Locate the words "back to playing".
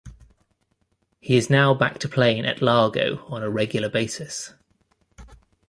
1.75-2.43